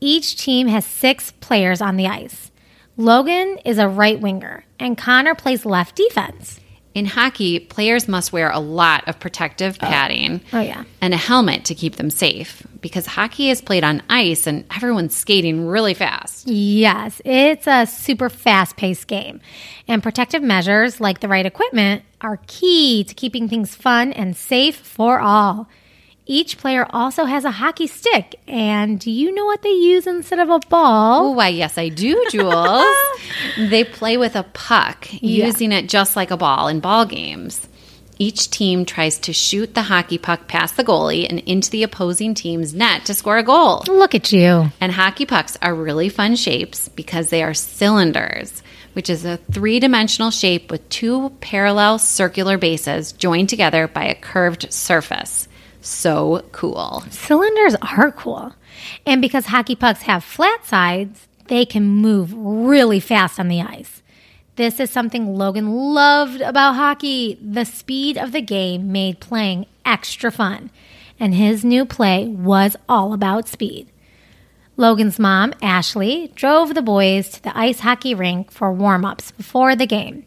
Each 0.00 0.36
team 0.36 0.68
has 0.68 0.84
six 0.84 1.32
players 1.32 1.80
on 1.80 1.96
the 1.96 2.06
ice. 2.06 2.50
Logan 2.96 3.58
is 3.64 3.78
a 3.78 3.88
right 3.88 4.20
winger, 4.20 4.64
and 4.78 4.96
Connor 4.96 5.34
plays 5.34 5.66
left 5.66 5.96
defense. 5.96 6.60
In 6.96 7.04
hockey, 7.04 7.60
players 7.60 8.08
must 8.08 8.32
wear 8.32 8.50
a 8.50 8.58
lot 8.58 9.06
of 9.06 9.20
protective 9.20 9.76
oh. 9.82 9.86
padding 9.86 10.40
Oh, 10.54 10.62
yeah. 10.62 10.84
and 11.02 11.12
a 11.12 11.18
helmet 11.18 11.66
to 11.66 11.74
keep 11.74 11.96
them 11.96 12.08
safe 12.08 12.66
because 12.80 13.04
hockey 13.04 13.50
is 13.50 13.60
played 13.60 13.84
on 13.84 14.02
ice 14.08 14.46
and 14.46 14.64
everyone's 14.74 15.14
skating 15.14 15.66
really 15.66 15.92
fast. 15.92 16.48
Yes, 16.48 17.20
it's 17.22 17.66
a 17.66 17.84
super 17.84 18.30
fast 18.30 18.78
paced 18.78 19.08
game, 19.08 19.42
and 19.86 20.02
protective 20.02 20.42
measures 20.42 20.98
like 20.98 21.20
the 21.20 21.28
right 21.28 21.44
equipment 21.44 22.02
are 22.22 22.40
key 22.46 23.04
to 23.04 23.14
keeping 23.14 23.46
things 23.46 23.74
fun 23.74 24.14
and 24.14 24.34
safe 24.34 24.76
for 24.76 25.20
all. 25.20 25.68
Each 26.28 26.58
player 26.58 26.86
also 26.90 27.24
has 27.24 27.44
a 27.44 27.52
hockey 27.52 27.86
stick, 27.86 28.40
and 28.48 28.98
do 28.98 29.12
you 29.12 29.32
know 29.32 29.44
what 29.44 29.62
they 29.62 29.68
use 29.70 30.08
instead 30.08 30.40
of 30.40 30.50
a 30.50 30.58
ball? 30.68 31.26
Oh, 31.26 31.30
why, 31.30 31.48
yes, 31.48 31.78
I 31.78 31.88
do, 31.88 32.24
Jules. 32.30 32.84
they 33.70 33.84
play 33.84 34.16
with 34.16 34.34
a 34.34 34.42
puck, 34.42 35.06
Yeah. 35.12 35.46
using 35.46 35.70
it 35.70 35.88
just 35.88 36.16
like 36.16 36.32
a 36.32 36.36
ball 36.36 36.66
in 36.66 36.80
ball 36.80 37.06
games. 37.06 37.68
Each 38.18 38.50
team 38.50 38.84
tries 38.86 39.18
to 39.20 39.32
shoot 39.32 39.74
the 39.74 39.82
hockey 39.82 40.18
puck 40.18 40.48
past 40.48 40.76
the 40.76 40.82
goalie 40.84 41.28
and 41.28 41.38
into 41.40 41.70
the 41.70 41.82
opposing 41.84 42.34
team's 42.34 42.74
net 42.74 43.04
to 43.04 43.14
score 43.14 43.36
a 43.38 43.42
goal. 43.44 43.84
Look 43.86 44.14
at 44.14 44.32
you. 44.32 44.72
And 44.80 44.90
hockey 44.90 45.26
pucks 45.26 45.56
are 45.62 45.74
really 45.74 46.08
fun 46.08 46.34
shapes 46.34 46.88
because 46.88 47.28
they 47.30 47.42
are 47.42 47.52
cylinders, 47.54 48.62
which 48.94 49.10
is 49.10 49.24
a 49.26 49.36
three 49.52 49.78
dimensional 49.80 50.30
shape 50.30 50.70
with 50.72 50.88
two 50.88 51.30
parallel 51.40 51.98
circular 51.98 52.56
bases 52.58 53.12
joined 53.12 53.50
together 53.50 53.86
by 53.86 54.06
a 54.06 54.14
curved 54.14 54.72
surface. 54.72 55.45
So 55.86 56.44
cool. 56.50 57.04
Cylinders 57.10 57.76
are 57.76 58.10
cool. 58.10 58.52
And 59.06 59.22
because 59.22 59.46
hockey 59.46 59.76
pucks 59.76 60.02
have 60.02 60.24
flat 60.24 60.66
sides, 60.66 61.28
they 61.46 61.64
can 61.64 61.86
move 61.86 62.34
really 62.34 62.98
fast 62.98 63.38
on 63.38 63.46
the 63.46 63.60
ice. 63.60 64.02
This 64.56 64.80
is 64.80 64.90
something 64.90 65.36
Logan 65.36 65.70
loved 65.70 66.40
about 66.40 66.74
hockey. 66.74 67.38
The 67.40 67.64
speed 67.64 68.18
of 68.18 68.32
the 68.32 68.42
game 68.42 68.90
made 68.90 69.20
playing 69.20 69.66
extra 69.84 70.32
fun, 70.32 70.70
and 71.20 71.36
his 71.36 71.64
new 71.64 71.86
play 71.86 72.26
was 72.26 72.76
all 72.88 73.12
about 73.12 73.46
speed. 73.46 73.86
Logan's 74.76 75.20
mom, 75.20 75.54
Ashley, 75.62 76.32
drove 76.34 76.74
the 76.74 76.82
boys 76.82 77.28
to 77.28 77.42
the 77.44 77.56
ice 77.56 77.80
hockey 77.80 78.12
rink 78.12 78.50
for 78.50 78.72
warm 78.72 79.04
ups 79.04 79.30
before 79.30 79.76
the 79.76 79.86
game. 79.86 80.24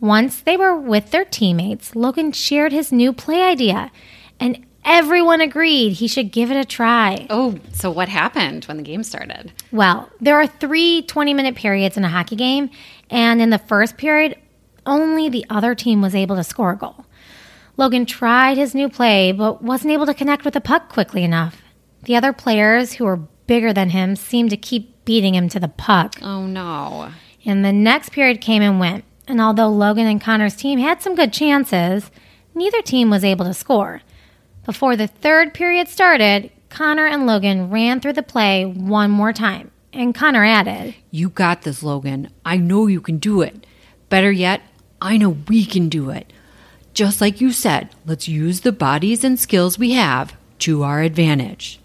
Once 0.00 0.40
they 0.40 0.56
were 0.56 0.74
with 0.74 1.10
their 1.10 1.26
teammates, 1.26 1.94
Logan 1.94 2.32
shared 2.32 2.72
his 2.72 2.90
new 2.90 3.12
play 3.12 3.42
idea, 3.42 3.92
and 4.40 4.66
everyone 4.84 5.40
agreed 5.40 5.94
he 5.94 6.08
should 6.08 6.32
give 6.32 6.50
it 6.50 6.56
a 6.56 6.64
try. 6.64 7.26
Oh, 7.30 7.58
so 7.72 7.90
what 7.90 8.08
happened 8.08 8.64
when 8.64 8.76
the 8.76 8.82
game 8.82 9.02
started? 9.02 9.52
Well, 9.70 10.10
there 10.20 10.36
are 10.40 10.46
three 10.46 11.02
20 11.02 11.34
minute 11.34 11.54
periods 11.54 11.96
in 11.96 12.04
a 12.04 12.08
hockey 12.08 12.36
game, 12.36 12.70
and 13.10 13.40
in 13.40 13.50
the 13.50 13.58
first 13.58 13.96
period, 13.96 14.36
only 14.86 15.28
the 15.28 15.46
other 15.48 15.74
team 15.74 16.02
was 16.02 16.14
able 16.14 16.36
to 16.36 16.44
score 16.44 16.72
a 16.72 16.76
goal. 16.76 17.06
Logan 17.76 18.04
tried 18.04 18.58
his 18.58 18.74
new 18.74 18.88
play, 18.88 19.32
but 19.32 19.62
wasn't 19.62 19.92
able 19.92 20.06
to 20.06 20.14
connect 20.14 20.44
with 20.44 20.54
the 20.54 20.60
puck 20.60 20.88
quickly 20.88 21.24
enough. 21.24 21.62
The 22.04 22.16
other 22.16 22.32
players, 22.32 22.94
who 22.94 23.04
were 23.04 23.16
bigger 23.46 23.72
than 23.72 23.90
him, 23.90 24.16
seemed 24.16 24.50
to 24.50 24.56
keep 24.56 25.04
beating 25.04 25.34
him 25.34 25.48
to 25.48 25.60
the 25.60 25.68
puck. 25.68 26.14
Oh, 26.20 26.46
no. 26.46 27.12
And 27.44 27.64
the 27.64 27.72
next 27.72 28.10
period 28.10 28.40
came 28.40 28.62
and 28.62 28.78
went. 28.78 29.04
And 29.26 29.40
although 29.40 29.68
Logan 29.68 30.06
and 30.06 30.20
Connor's 30.20 30.56
team 30.56 30.78
had 30.78 31.00
some 31.00 31.14
good 31.14 31.32
chances, 31.32 32.10
neither 32.54 32.82
team 32.82 33.08
was 33.08 33.24
able 33.24 33.44
to 33.46 33.54
score. 33.54 34.02
Before 34.64 34.96
the 34.96 35.06
third 35.08 35.54
period 35.54 35.88
started, 35.88 36.50
Connor 36.68 37.06
and 37.06 37.26
Logan 37.26 37.70
ran 37.70 38.00
through 38.00 38.12
the 38.14 38.22
play 38.22 38.64
one 38.64 39.10
more 39.10 39.32
time. 39.32 39.70
And 39.92 40.14
Connor 40.14 40.44
added, 40.44 40.94
You 41.10 41.28
got 41.28 41.62
this, 41.62 41.82
Logan. 41.82 42.30
I 42.44 42.56
know 42.56 42.86
you 42.86 43.00
can 43.00 43.18
do 43.18 43.42
it. 43.42 43.66
Better 44.08 44.32
yet, 44.32 44.62
I 45.00 45.16
know 45.16 45.30
we 45.48 45.66
can 45.66 45.88
do 45.88 46.10
it. 46.10 46.32
Just 46.94 47.20
like 47.20 47.40
you 47.40 47.52
said, 47.52 47.90
let's 48.06 48.28
use 48.28 48.60
the 48.60 48.72
bodies 48.72 49.24
and 49.24 49.38
skills 49.38 49.78
we 49.78 49.92
have 49.92 50.34
to 50.60 50.82
our 50.82 51.02
advantage. 51.02 51.80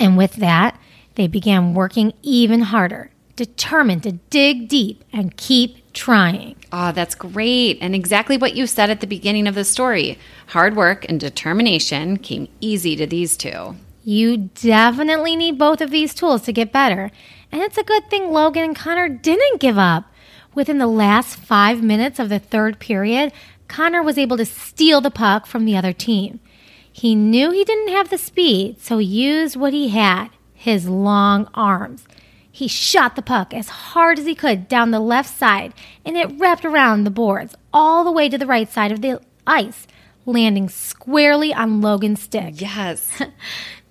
and 0.00 0.16
with 0.16 0.34
that, 0.36 0.78
they 1.14 1.28
began 1.28 1.74
working 1.74 2.12
even 2.22 2.62
harder, 2.62 3.10
determined 3.36 4.02
to 4.02 4.12
dig 4.30 4.66
deep 4.68 5.04
and 5.12 5.36
keep 5.36 5.76
trying. 5.94 6.56
Oh, 6.72 6.92
that's 6.92 7.14
great. 7.14 7.78
And 7.80 7.94
exactly 7.94 8.36
what 8.36 8.54
you 8.54 8.66
said 8.66 8.90
at 8.90 9.00
the 9.00 9.06
beginning 9.06 9.46
of 9.46 9.54
the 9.54 9.64
story. 9.64 10.18
Hard 10.48 10.76
work 10.76 11.06
and 11.08 11.18
determination 11.18 12.18
came 12.18 12.48
easy 12.60 12.96
to 12.96 13.06
these 13.06 13.36
two. 13.36 13.76
You 14.02 14.36
definitely 14.36 15.34
need 15.34 15.58
both 15.58 15.80
of 15.80 15.90
these 15.90 16.12
tools 16.12 16.42
to 16.42 16.52
get 16.52 16.72
better. 16.72 17.10
And 17.50 17.62
it's 17.62 17.78
a 17.78 17.84
good 17.84 18.10
thing 18.10 18.30
Logan 18.30 18.64
and 18.64 18.76
Connor 18.76 19.08
didn't 19.08 19.60
give 19.60 19.78
up. 19.78 20.04
Within 20.54 20.78
the 20.78 20.86
last 20.86 21.36
five 21.36 21.82
minutes 21.82 22.18
of 22.18 22.28
the 22.28 22.38
third 22.38 22.78
period, 22.78 23.32
Connor 23.66 24.02
was 24.02 24.18
able 24.18 24.36
to 24.36 24.44
steal 24.44 25.00
the 25.00 25.10
puck 25.10 25.46
from 25.46 25.64
the 25.64 25.76
other 25.76 25.92
team. 25.92 26.40
He 26.92 27.14
knew 27.14 27.50
he 27.50 27.64
didn't 27.64 27.88
have 27.88 28.10
the 28.10 28.18
speed, 28.18 28.80
so 28.80 28.98
he 28.98 29.06
used 29.06 29.56
what 29.56 29.72
he 29.72 29.88
had 29.88 30.28
his 30.52 30.88
long 30.88 31.48
arms. 31.54 32.06
He 32.54 32.68
shot 32.68 33.16
the 33.16 33.20
puck 33.22 33.52
as 33.52 33.68
hard 33.68 34.16
as 34.16 34.26
he 34.26 34.36
could 34.36 34.68
down 34.68 34.92
the 34.92 35.00
left 35.00 35.36
side, 35.36 35.74
and 36.04 36.16
it 36.16 36.38
wrapped 36.38 36.64
around 36.64 37.02
the 37.02 37.10
boards 37.10 37.56
all 37.72 38.04
the 38.04 38.12
way 38.12 38.28
to 38.28 38.38
the 38.38 38.46
right 38.46 38.70
side 38.70 38.92
of 38.92 39.00
the 39.00 39.20
ice, 39.44 39.88
landing 40.24 40.68
squarely 40.68 41.52
on 41.52 41.80
Logan's 41.80 42.22
stick. 42.22 42.60
Yes. 42.60 43.20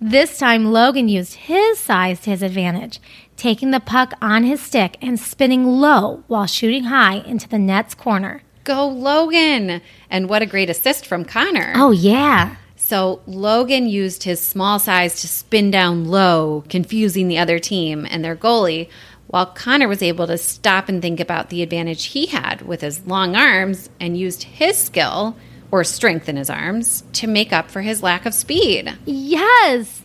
This 0.00 0.38
time, 0.38 0.72
Logan 0.72 1.08
used 1.08 1.34
his 1.34 1.78
size 1.78 2.20
to 2.20 2.30
his 2.30 2.42
advantage, 2.42 3.00
taking 3.36 3.70
the 3.70 3.80
puck 3.80 4.12
on 4.20 4.44
his 4.44 4.60
stick 4.60 4.96
and 5.00 5.18
spinning 5.18 5.64
low 5.64 6.24
while 6.26 6.46
shooting 6.46 6.84
high 6.84 7.16
into 7.16 7.48
the 7.48 7.58
net's 7.58 7.94
corner. 7.94 8.42
Go 8.64 8.86
Logan. 8.86 9.80
And 10.10 10.28
what 10.28 10.42
a 10.42 10.46
great 10.46 10.68
assist 10.68 11.06
from 11.06 11.24
Connor. 11.24 11.72
Oh, 11.76 11.90
yeah. 11.90 12.56
So 12.94 13.20
Logan 13.26 13.88
used 13.88 14.22
his 14.22 14.40
small 14.40 14.78
size 14.78 15.20
to 15.22 15.26
spin 15.26 15.72
down 15.72 16.04
low, 16.04 16.62
confusing 16.68 17.26
the 17.26 17.38
other 17.38 17.58
team 17.58 18.06
and 18.08 18.24
their 18.24 18.36
goalie, 18.36 18.88
while 19.26 19.46
Connor 19.46 19.88
was 19.88 20.00
able 20.00 20.28
to 20.28 20.38
stop 20.38 20.88
and 20.88 21.02
think 21.02 21.18
about 21.18 21.48
the 21.48 21.64
advantage 21.64 22.04
he 22.04 22.26
had 22.26 22.62
with 22.62 22.82
his 22.82 23.04
long 23.04 23.34
arms 23.34 23.90
and 23.98 24.16
used 24.16 24.44
his 24.44 24.76
skill 24.76 25.34
or 25.72 25.82
strength 25.82 26.28
in 26.28 26.36
his 26.36 26.48
arms 26.48 27.02
to 27.14 27.26
make 27.26 27.52
up 27.52 27.68
for 27.68 27.80
his 27.82 28.00
lack 28.00 28.26
of 28.26 28.32
speed. 28.32 28.96
Yes! 29.06 30.04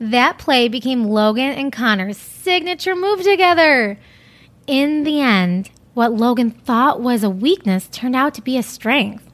That 0.00 0.36
play 0.36 0.66
became 0.66 1.04
Logan 1.04 1.52
and 1.52 1.72
Connor's 1.72 2.18
signature 2.18 2.96
move 2.96 3.22
together. 3.22 4.00
In 4.66 5.04
the 5.04 5.20
end, 5.20 5.70
what 5.94 6.12
Logan 6.12 6.50
thought 6.50 7.00
was 7.00 7.22
a 7.22 7.30
weakness 7.30 7.86
turned 7.92 8.16
out 8.16 8.34
to 8.34 8.42
be 8.42 8.58
a 8.58 8.64
strength. 8.64 9.25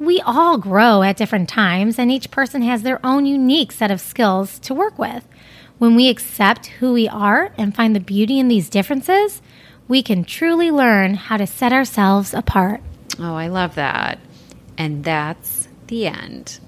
We 0.00 0.20
all 0.20 0.58
grow 0.58 1.02
at 1.02 1.16
different 1.16 1.48
times, 1.48 1.98
and 1.98 2.08
each 2.08 2.30
person 2.30 2.62
has 2.62 2.82
their 2.82 3.04
own 3.04 3.26
unique 3.26 3.72
set 3.72 3.90
of 3.90 4.00
skills 4.00 4.60
to 4.60 4.72
work 4.72 4.96
with. 4.96 5.26
When 5.78 5.96
we 5.96 6.08
accept 6.08 6.66
who 6.66 6.92
we 6.92 7.08
are 7.08 7.52
and 7.58 7.74
find 7.74 7.96
the 7.96 8.00
beauty 8.00 8.38
in 8.38 8.46
these 8.46 8.68
differences, 8.68 9.42
we 9.88 10.04
can 10.04 10.22
truly 10.22 10.70
learn 10.70 11.14
how 11.14 11.36
to 11.36 11.48
set 11.48 11.72
ourselves 11.72 12.32
apart. 12.32 12.80
Oh, 13.18 13.34
I 13.34 13.48
love 13.48 13.74
that. 13.74 14.20
And 14.76 15.02
that's 15.02 15.66
the 15.88 16.06
end. 16.06 16.60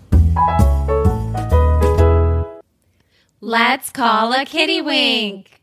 Let's 3.40 3.90
call 3.90 4.32
a 4.32 4.44
kitty 4.44 4.80
wink. 4.80 5.60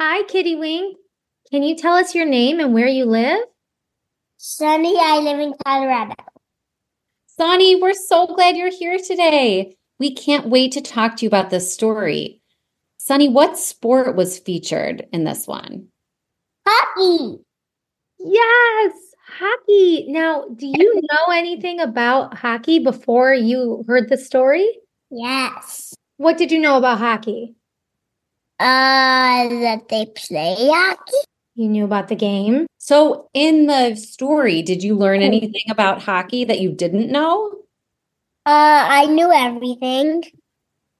Hi, 0.00 0.22
Kitty 0.24 0.54
Wink. 0.54 0.98
Can 1.50 1.64
you 1.64 1.74
tell 1.74 1.94
us 1.94 2.14
your 2.14 2.26
name 2.26 2.60
and 2.60 2.72
where 2.72 2.86
you 2.86 3.06
live? 3.06 3.40
Sunny, 4.48 4.94
I 4.96 5.18
live 5.18 5.40
in 5.40 5.54
Colorado. 5.66 6.14
Sunny, 7.26 7.82
we're 7.82 7.94
so 7.94 8.28
glad 8.28 8.56
you're 8.56 8.70
here 8.70 8.96
today. 8.96 9.76
We 9.98 10.14
can't 10.14 10.46
wait 10.46 10.70
to 10.72 10.80
talk 10.80 11.16
to 11.16 11.24
you 11.24 11.28
about 11.28 11.50
this 11.50 11.74
story. 11.74 12.40
Sunny, 12.96 13.28
what 13.28 13.58
sport 13.58 14.14
was 14.14 14.38
featured 14.38 15.08
in 15.12 15.24
this 15.24 15.48
one? 15.48 15.88
Hockey. 16.64 17.40
Yes, 18.20 18.92
hockey. 19.26 20.06
Now, 20.10 20.44
do 20.54 20.68
you 20.68 20.94
know 20.94 21.32
anything 21.32 21.80
about 21.80 22.38
hockey 22.38 22.78
before 22.78 23.34
you 23.34 23.84
heard 23.88 24.08
the 24.08 24.16
story? 24.16 24.78
Yes. 25.10 25.92
What 26.18 26.38
did 26.38 26.52
you 26.52 26.60
know 26.60 26.76
about 26.78 26.98
hockey? 26.98 27.56
Uh, 28.60 29.48
that 29.48 29.88
they 29.88 30.06
play 30.06 30.54
hockey. 30.56 31.26
You 31.56 31.68
knew 31.70 31.84
about 31.84 32.08
the 32.08 32.14
game. 32.14 32.66
So, 32.76 33.30
in 33.32 33.66
the 33.66 33.96
story, 33.96 34.60
did 34.60 34.82
you 34.82 34.94
learn 34.94 35.22
anything 35.22 35.64
about 35.70 36.02
hockey 36.02 36.44
that 36.44 36.60
you 36.60 36.70
didn't 36.70 37.10
know? 37.10 37.52
Uh, 38.44 38.84
I 38.88 39.06
knew 39.06 39.32
everything. 39.32 40.22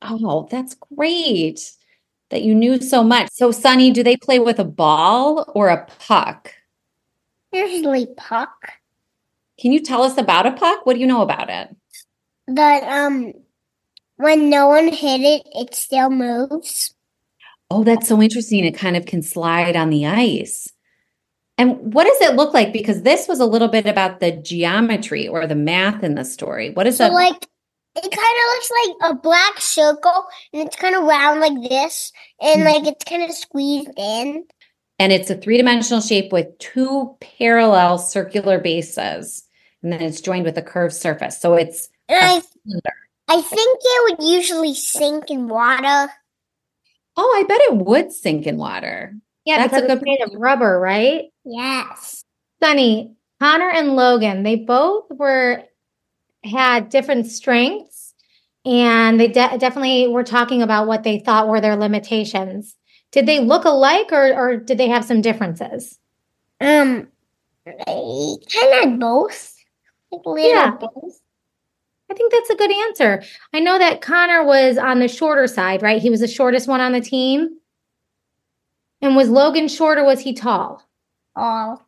Oh, 0.00 0.48
that's 0.50 0.74
great 0.96 1.70
that 2.30 2.42
you 2.42 2.54
knew 2.54 2.80
so 2.80 3.04
much. 3.04 3.28
So, 3.32 3.52
Sunny, 3.52 3.90
do 3.90 4.02
they 4.02 4.16
play 4.16 4.38
with 4.38 4.58
a 4.58 4.64
ball 4.64 5.52
or 5.54 5.68
a 5.68 5.86
puck? 6.00 6.54
Usually 7.52 8.06
puck. 8.16 8.72
Can 9.60 9.72
you 9.72 9.80
tell 9.80 10.02
us 10.02 10.16
about 10.16 10.46
a 10.46 10.52
puck? 10.52 10.86
What 10.86 10.94
do 10.94 11.00
you 11.00 11.06
know 11.06 11.22
about 11.22 11.50
it? 11.50 11.76
That 12.48 12.82
um, 12.82 13.34
when 14.16 14.48
no 14.48 14.68
one 14.68 14.88
hit 14.88 15.20
it, 15.20 15.46
it 15.54 15.74
still 15.74 16.10
moves. 16.10 16.95
Oh, 17.70 17.84
that's 17.84 18.08
so 18.08 18.22
interesting. 18.22 18.64
It 18.64 18.76
kind 18.76 18.96
of 18.96 19.06
can 19.06 19.22
slide 19.22 19.76
on 19.76 19.90
the 19.90 20.06
ice. 20.06 20.68
And 21.58 21.92
what 21.94 22.04
does 22.04 22.20
it 22.30 22.36
look 22.36 22.52
like? 22.54 22.72
Because 22.72 23.02
this 23.02 23.26
was 23.26 23.40
a 23.40 23.46
little 23.46 23.68
bit 23.68 23.86
about 23.86 24.20
the 24.20 24.30
geometry 24.32 25.26
or 25.26 25.46
the 25.46 25.54
math 25.54 26.02
in 26.04 26.14
the 26.14 26.24
story. 26.24 26.70
What 26.70 26.86
is 26.86 26.98
So 26.98 27.04
that? 27.04 27.12
like, 27.14 27.46
it 27.96 28.02
kind 28.02 28.12
of 28.12 28.12
looks 28.12 28.70
like 29.02 29.10
a 29.10 29.14
black 29.22 29.58
circle, 29.60 30.26
and 30.52 30.66
it's 30.66 30.76
kind 30.76 30.94
of 30.94 31.04
round 31.04 31.40
like 31.40 31.68
this, 31.70 32.12
and 32.42 32.60
Mhm. 32.60 32.64
like 32.66 32.86
it's 32.86 33.04
kind 33.04 33.22
of 33.22 33.32
squeezed 33.32 33.90
in. 33.96 34.44
and 34.98 35.12
it's 35.12 35.28
a 35.28 35.34
three 35.34 35.58
dimensional 35.58 36.00
shape 36.00 36.32
with 36.32 36.56
two 36.58 37.16
parallel 37.20 37.98
circular 37.98 38.58
bases. 38.58 39.42
And 39.82 39.92
then 39.92 40.00
it's 40.00 40.22
joined 40.22 40.44
with 40.44 40.56
a 40.56 40.62
curved 40.62 40.94
surface. 40.94 41.38
So 41.38 41.52
it's 41.54 41.88
And 42.08 42.18
I, 42.18 42.40
cylinder. 42.66 42.94
I 43.28 43.40
think 43.42 43.78
it 43.82 44.18
would 44.18 44.26
usually 44.26 44.72
sink 44.74 45.30
in 45.30 45.48
water. 45.48 46.10
Oh, 47.16 47.34
I 47.36 47.44
bet 47.44 47.60
it 47.62 47.76
would 47.76 48.12
sink 48.12 48.46
in 48.46 48.56
water. 48.58 49.14
Yeah, 49.44 49.58
That's 49.58 49.72
a 49.74 49.76
because 49.82 49.92
it's 49.92 50.00
good 50.00 50.06
made 50.06 50.22
of 50.22 50.40
rubber, 50.40 50.78
right? 50.78 51.24
Yes. 51.44 52.24
Sunny, 52.62 53.14
Connor 53.40 53.70
and 53.70 53.94
Logan, 53.96 54.42
they 54.42 54.56
both 54.56 55.04
were 55.10 55.62
had 56.44 56.88
different 56.88 57.26
strengths 57.26 58.14
and 58.64 59.18
they 59.20 59.28
de- 59.28 59.58
definitely 59.58 60.08
were 60.08 60.24
talking 60.24 60.62
about 60.62 60.86
what 60.86 61.02
they 61.04 61.20
thought 61.20 61.48
were 61.48 61.60
their 61.60 61.76
limitations. 61.76 62.74
Did 63.12 63.26
they 63.26 63.40
look 63.40 63.64
alike 63.64 64.12
or, 64.12 64.34
or 64.34 64.56
did 64.56 64.78
they 64.78 64.88
have 64.88 65.04
some 65.04 65.20
differences? 65.22 65.98
Um, 66.60 67.08
I 67.66 68.34
kind 68.52 68.94
of 68.94 68.98
both. 69.00 69.54
Like 70.10 70.22
little 70.24 70.38
Yeah. 70.50 70.70
both. 70.76 71.20
I 72.10 72.14
think 72.14 72.32
that's 72.32 72.50
a 72.50 72.56
good 72.56 72.72
answer. 72.72 73.22
I 73.52 73.60
know 73.60 73.78
that 73.78 74.00
Connor 74.00 74.44
was 74.44 74.78
on 74.78 75.00
the 75.00 75.08
shorter 75.08 75.46
side, 75.46 75.82
right? 75.82 76.00
He 76.00 76.10
was 76.10 76.20
the 76.20 76.28
shortest 76.28 76.68
one 76.68 76.80
on 76.80 76.92
the 76.92 77.00
team. 77.00 77.56
And 79.02 79.16
was 79.16 79.28
Logan 79.28 79.68
short 79.68 79.98
or 79.98 80.04
was 80.04 80.20
he 80.20 80.32
tall? 80.32 80.82
Tall. 81.36 81.86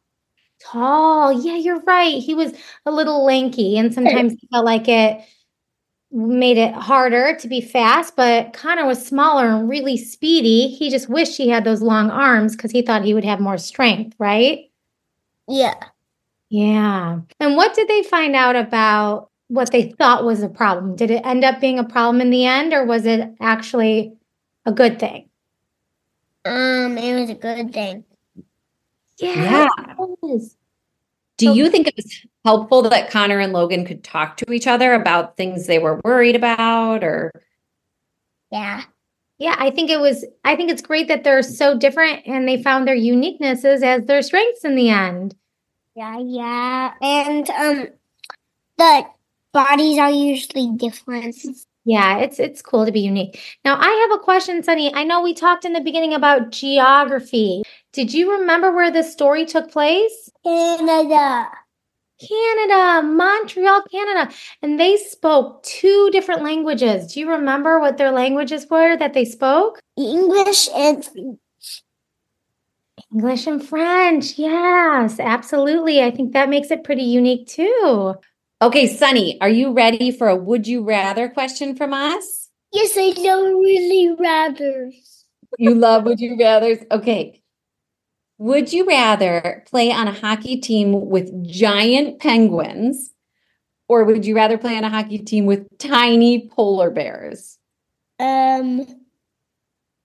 Tall. 0.60 1.32
Yeah, 1.32 1.56
you're 1.56 1.80
right. 1.80 2.20
He 2.20 2.34
was 2.34 2.52
a 2.84 2.90
little 2.90 3.25
lanky, 3.25 3.78
and 3.78 3.94
sometimes 3.94 4.32
he 4.32 4.48
felt 4.52 4.64
like 4.64 4.88
it 4.88 5.20
made 6.10 6.58
it 6.58 6.75
harder 6.75 7.37
to 7.37 7.48
be 7.48 7.60
fast. 7.60 8.16
But 8.16 8.52
Connor 8.52 8.87
was 8.87 9.04
smaller 9.04 9.46
and 9.46 9.68
really 9.68 9.96
speedy. 9.96 10.68
He 10.68 10.90
just 10.90 11.08
wished 11.08 11.37
he 11.37 11.48
had 11.48 11.64
those 11.64 11.80
long 11.80 12.10
arms 12.10 12.56
because 12.56 12.72
he 12.72 12.82
thought 12.82 13.04
he 13.04 13.14
would 13.14 13.25
have 13.25 13.40
more 13.40 13.58
strength, 13.58 14.16
right? 14.18 14.70
Yeah. 15.46 15.75
Yeah. 16.50 17.20
And 17.40 17.56
what 17.56 17.75
did 17.75 17.88
they 17.88 18.02
find 18.02 18.34
out 18.34 18.56
about 18.56 19.27
what 19.49 19.73
they 19.73 19.90
thought 19.99 20.25
was 20.25 20.43
a 20.43 20.49
problem? 20.49 20.95
Did 20.97 21.11
it 21.11 21.23
end 21.25 21.45
up 21.45 21.61
being 21.61 21.78
a 21.78 21.85
problem 21.85 22.21
in 22.21 22.31
the 22.31 22.47
end, 22.47 22.73
or 22.73 22.85
was 22.85 23.05
it 23.07 23.28
actually 23.40 24.12
a 24.67 24.73
good 24.73 24.99
thing? 24.99 25.28
Um, 26.45 26.97
it 26.97 27.21
was 27.21 27.31
a 27.31 27.35
good 27.35 27.73
thing. 27.73 28.05
Yeah. 29.19 29.67
it 29.88 29.97
was. 30.23 30.57
Do 31.38 31.47
So- 31.47 31.52
you 31.55 31.71
think 31.71 31.88
it 31.88 31.95
was 31.97 32.26
helpful 32.45 32.83
that 32.83 33.11
Connor 33.11 33.38
and 33.40 33.52
Logan 33.52 33.85
could 33.85 34.05
talk 34.05 34.37
to 34.38 34.52
each 34.52 34.67
other 34.67 34.93
about 34.95 35.37
things 35.37 35.67
they 35.67 35.78
were 35.78 36.00
worried 36.05 36.37
about 36.37 37.02
or 37.05 37.33
Yeah. 38.50 38.83
Yeah, 39.38 39.55
I 39.59 39.71
think 39.71 39.88
it 39.90 40.00
was 40.00 40.25
I 40.45 40.57
think 40.57 40.71
it's 40.71 40.83
great 40.83 41.07
that 41.09 41.23
they're 41.25 41.43
so 41.43 41.76
different 41.78 42.26
and 42.26 42.49
they 42.49 42.61
found 42.62 42.88
their 42.88 42.97
uniquenesses 42.97 43.83
as 43.83 44.05
their 44.07 44.23
strengths 44.23 44.64
in 44.64 44.75
the 44.75 44.88
end. 44.90 45.37
Yeah, 45.95 46.19
yeah. 46.19 46.95
And 47.02 47.50
um 47.50 47.87
the 48.78 49.05
bodies 49.58 49.98
are 49.98 50.10
usually 50.10 50.70
different. 50.76 51.34
Yeah, 51.84 52.18
it's 52.18 52.38
it's 52.38 52.62
cool 52.62 52.84
to 52.86 52.92
be 52.92 53.00
unique. 53.00 53.40
Now, 53.64 53.76
I 53.80 53.90
have 54.02 54.20
a 54.20 54.22
question, 54.22 54.62
Sunny. 54.62 54.94
I 54.94 55.04
know 55.04 55.22
we 55.22 55.34
talked 55.34 55.64
in 55.64 55.72
the 55.72 55.80
beginning 55.80 56.14
about 56.14 56.50
geography. 56.50 57.62
Did 57.92 58.12
you 58.12 58.30
remember 58.38 58.70
where 58.70 58.90
this 58.90 59.10
story 59.12 59.46
took 59.46 59.70
place? 59.70 60.30
Canada. 60.44 61.48
Canada, 62.20 63.06
Montreal, 63.06 63.82
Canada. 63.90 64.32
And 64.60 64.78
they 64.78 64.96
spoke 64.96 65.62
two 65.62 66.10
different 66.12 66.42
languages. 66.42 67.12
Do 67.12 67.20
you 67.20 67.30
remember 67.30 67.80
what 67.80 67.96
their 67.96 68.10
languages 68.10 68.66
were 68.68 68.96
that 68.96 69.14
they 69.14 69.24
spoke? 69.24 69.80
English 69.96 70.68
and 70.74 71.08
English 73.12 73.46
and 73.46 73.66
French. 73.66 74.38
Yes, 74.38 75.18
absolutely. 75.20 76.02
I 76.02 76.10
think 76.10 76.32
that 76.32 76.48
makes 76.48 76.70
it 76.70 76.84
pretty 76.84 77.04
unique 77.04 77.46
too. 77.46 78.14
Okay, 78.60 78.88
Sunny, 78.88 79.40
are 79.40 79.48
you 79.48 79.72
ready 79.72 80.10
for 80.10 80.28
a 80.28 80.36
would 80.36 80.66
you 80.66 80.82
rather 80.82 81.28
question 81.28 81.76
from 81.76 81.92
us? 81.92 82.48
yes, 82.72 82.96
I 82.96 83.12
don't 83.12 83.60
really 83.60 84.14
rather. 84.18 84.92
You 85.58 85.74
love 85.74 86.04
would 86.04 86.20
you 86.20 86.36
rathers? 86.36 86.84
Okay. 86.90 87.42
Would 88.38 88.72
you 88.72 88.86
rather 88.86 89.64
play 89.68 89.90
on 89.90 90.06
a 90.06 90.12
hockey 90.12 90.60
team 90.60 91.08
with 91.08 91.48
giant 91.48 92.20
penguins 92.20 93.10
or 93.88 94.04
would 94.04 94.26
you 94.26 94.36
rather 94.36 94.58
play 94.58 94.76
on 94.76 94.84
a 94.84 94.90
hockey 94.90 95.18
team 95.18 95.46
with 95.46 95.66
tiny 95.78 96.48
polar 96.50 96.90
bears? 96.90 97.58
Um, 98.20 98.86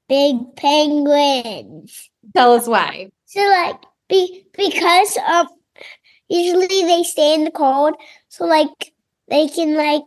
big 0.07 0.55
penguins. 0.55 2.10
Tell 2.36 2.53
us 2.53 2.67
why. 2.67 3.12
So 3.25 3.41
like 3.41 3.83
be 4.10 4.48
because 4.55 5.17
of 5.29 5.48
usually 6.38 6.84
they 6.84 7.04
stay 7.04 7.34
in 7.36 7.44
the 7.44 7.52
cold, 7.52 7.96
so 8.30 8.46
like 8.46 8.94
they 9.28 9.48
can 9.48 9.75
like 9.75 10.04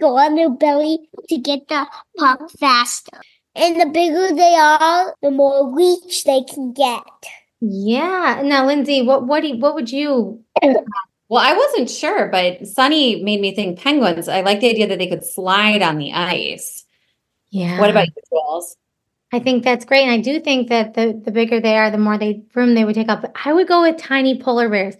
go 0.00 0.16
on 0.16 0.34
their 0.34 0.50
belly 0.50 1.08
to 1.28 1.38
get 1.38 1.68
the 1.68 1.86
puck 2.18 2.50
faster. 2.58 3.20
And 3.54 3.80
the 3.80 3.86
bigger 3.86 4.34
they 4.34 4.54
are, 4.54 5.14
the 5.22 5.30
more 5.30 5.74
reach 5.74 6.24
they 6.24 6.42
can 6.42 6.74
get. 6.74 7.02
Yeah. 7.60 8.42
Now, 8.44 8.66
Lindsay, 8.66 9.02
what 9.02 9.26
what 9.26 9.40
do 9.40 9.48
you, 9.48 9.56
what 9.56 9.74
would 9.74 9.90
you? 9.90 10.42
Well, 11.28 11.42
I 11.44 11.54
wasn't 11.54 11.90
sure, 11.90 12.28
but 12.28 12.68
Sunny 12.68 13.20
made 13.24 13.40
me 13.40 13.52
think 13.52 13.80
penguins. 13.80 14.28
I 14.28 14.42
like 14.42 14.60
the 14.60 14.70
idea 14.70 14.86
that 14.86 15.00
they 15.00 15.08
could 15.08 15.24
slide 15.24 15.82
on 15.82 15.98
the 15.98 16.12
ice. 16.12 16.84
Yeah. 17.50 17.80
What 17.80 17.90
about 17.90 18.06
you, 18.06 18.22
Jules? 18.30 18.76
I 19.32 19.40
think 19.40 19.64
that's 19.64 19.84
great, 19.84 20.04
and 20.04 20.12
I 20.12 20.18
do 20.18 20.38
think 20.38 20.68
that 20.68 20.94
the 20.94 21.20
the 21.24 21.32
bigger 21.32 21.60
they 21.60 21.76
are, 21.76 21.90
the 21.90 21.98
more 21.98 22.16
they 22.16 22.44
room 22.54 22.74
they 22.74 22.84
would 22.84 22.94
take 22.94 23.08
up. 23.08 23.24
I 23.44 23.52
would 23.52 23.66
go 23.66 23.82
with 23.82 23.96
tiny 23.96 24.40
polar 24.40 24.68
bears, 24.68 24.94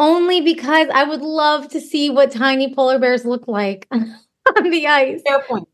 only 0.00 0.40
because 0.40 0.88
I 0.92 1.04
would 1.04 1.20
love 1.20 1.68
to 1.68 1.80
see 1.80 2.10
what 2.10 2.32
tiny 2.32 2.74
polar 2.74 2.98
bears 2.98 3.24
look 3.24 3.46
like 3.46 3.86
on 3.92 4.70
the 4.70 4.86
ice. 4.86 5.20
Fair 5.26 5.42
point. 5.42 5.68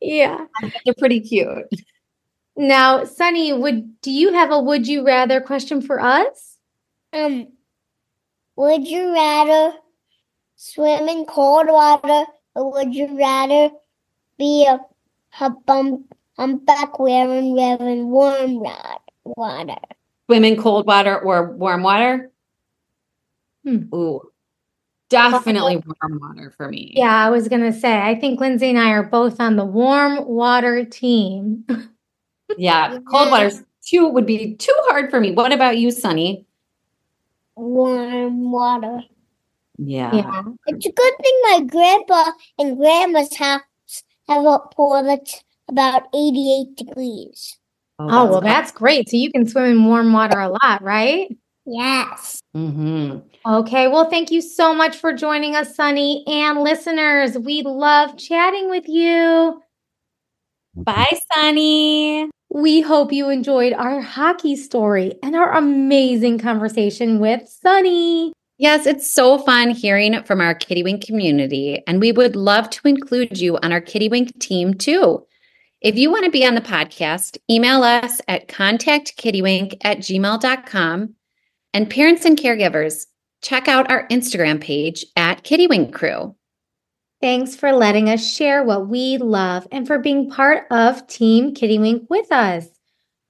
Yeah. 0.00 0.46
They're 0.84 0.94
pretty 0.96 1.20
cute. 1.20 1.66
Now, 2.56 3.04
Sunny, 3.04 3.52
would 3.52 4.00
do 4.00 4.12
you 4.12 4.32
have 4.32 4.52
a 4.52 4.60
would 4.60 4.86
you 4.86 5.04
rather 5.04 5.40
question 5.40 5.82
for 5.82 5.98
us? 6.00 6.56
Um, 7.12 7.48
would 8.56 8.86
you 8.86 9.12
rather 9.12 9.76
swim 10.54 11.08
in 11.08 11.26
cold 11.26 11.66
water 11.66 12.26
or 12.54 12.72
would 12.72 12.94
you 12.94 13.18
rather 13.18 13.70
be 14.38 14.66
a, 14.66 14.78
a 15.40 15.50
bum, 15.50 16.04
humpback 16.36 17.00
wearing 17.00 17.56
wearing 17.56 18.08
warm 18.10 18.60
rod 18.60 19.00
water? 19.24 19.80
Swim 20.26 20.44
in 20.44 20.56
cold 20.56 20.86
water 20.86 21.18
or 21.18 21.50
warm 21.50 21.82
water? 21.82 22.30
Hmm. 23.64 23.94
Ooh, 23.94 24.20
definitely 25.08 25.76
warm 25.76 26.20
water 26.20 26.52
for 26.56 26.68
me. 26.68 26.92
Yeah, 26.96 27.26
I 27.26 27.30
was 27.30 27.48
gonna 27.48 27.72
say. 27.72 28.00
I 28.00 28.14
think 28.14 28.40
Lindsay 28.40 28.70
and 28.70 28.78
I 28.78 28.90
are 28.90 29.02
both 29.02 29.40
on 29.40 29.56
the 29.56 29.64
warm 29.64 30.26
water 30.26 30.84
team. 30.84 31.64
Yeah, 32.56 32.98
cold 33.10 33.30
water 33.30 33.52
too 33.86 34.08
would 34.08 34.26
be 34.26 34.56
too 34.56 34.74
hard 34.88 35.10
for 35.10 35.20
me. 35.20 35.32
What 35.32 35.52
about 35.52 35.78
you, 35.78 35.90
Sunny? 35.90 36.46
Warm 37.56 38.50
water. 38.50 39.00
Yeah. 39.78 40.14
Yeah. 40.14 40.42
It's 40.66 40.86
a 40.86 40.92
good 40.92 41.14
thing 41.22 41.40
my 41.50 41.60
grandpa 41.66 42.32
and 42.58 42.76
grandma's 42.76 43.36
house 43.36 43.62
have 44.28 44.44
a 44.44 44.58
pool 44.74 45.02
that's 45.02 45.42
about 45.68 46.08
88 46.14 46.76
degrees. 46.76 47.58
Oh, 47.98 48.26
well, 48.26 48.40
that's 48.40 48.72
great. 48.72 49.08
So 49.08 49.16
you 49.16 49.30
can 49.30 49.46
swim 49.46 49.64
in 49.66 49.84
warm 49.84 50.12
water 50.12 50.38
a 50.38 50.48
lot, 50.48 50.82
right? 50.82 51.36
Yes. 51.66 52.40
hmm 52.52 53.18
Okay. 53.46 53.88
Well, 53.88 54.08
thank 54.08 54.30
you 54.30 54.40
so 54.40 54.74
much 54.74 54.96
for 54.96 55.12
joining 55.12 55.54
us, 55.54 55.76
Sunny. 55.76 56.24
And 56.26 56.60
listeners, 56.60 57.36
we 57.38 57.62
love 57.62 58.16
chatting 58.16 58.70
with 58.70 58.88
you. 58.88 59.62
Bye, 60.74 61.18
Sunny. 61.32 62.30
We 62.50 62.80
hope 62.80 63.12
you 63.12 63.28
enjoyed 63.30 63.72
our 63.72 64.00
hockey 64.00 64.56
story 64.56 65.14
and 65.22 65.34
our 65.36 65.52
amazing 65.52 66.38
conversation 66.38 67.18
with 67.18 67.48
Sunny. 67.48 68.32
Yes, 68.58 68.86
it's 68.86 69.12
so 69.12 69.38
fun 69.38 69.70
hearing 69.70 70.22
from 70.22 70.40
our 70.40 70.54
Kitty 70.54 70.84
Wink 70.84 71.04
community, 71.04 71.82
and 71.86 72.00
we 72.00 72.12
would 72.12 72.36
love 72.36 72.70
to 72.70 72.88
include 72.88 73.40
you 73.40 73.58
on 73.58 73.72
our 73.72 73.80
Kitty 73.80 74.08
Wink 74.08 74.38
team 74.38 74.74
too. 74.74 75.26
If 75.80 75.96
you 75.96 76.10
want 76.10 76.24
to 76.24 76.30
be 76.30 76.46
on 76.46 76.54
the 76.54 76.60
podcast, 76.60 77.36
email 77.50 77.82
us 77.82 78.20
at 78.28 78.48
contactkitty.wink 78.48 79.76
at 79.82 79.98
gmail.com. 79.98 81.14
And 81.74 81.90
parents 81.90 82.24
and 82.24 82.38
caregivers, 82.38 83.06
check 83.42 83.68
out 83.68 83.90
our 83.90 84.06
Instagram 84.08 84.60
page 84.60 85.04
at 85.16 85.42
Kitty 85.42 85.66
Wink 85.66 85.92
Crew. 85.92 86.34
Thanks 87.20 87.56
for 87.56 87.72
letting 87.72 88.08
us 88.08 88.32
share 88.32 88.62
what 88.62 88.88
we 88.88 89.18
love 89.18 89.66
and 89.72 89.86
for 89.86 89.98
being 89.98 90.30
part 90.30 90.66
of 90.70 91.06
Team 91.06 91.52
Kitty 91.52 91.78
Wink 91.78 92.06
with 92.08 92.30
us. 92.30 92.68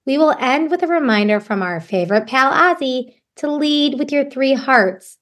We 0.07 0.18
will 0.18 0.37
end 0.38 0.70
with 0.70 0.83
a 0.83 0.87
reminder 0.87 1.40
from 1.40 1.62
our 1.62 1.80
favorite 1.80 2.26
pal 2.26 2.52
Ozzy 2.52 3.14
to 3.37 3.50
lead 3.50 3.98
with 3.98 4.12
your 4.12 4.28
three 4.28 4.52
hearts. 4.52 5.16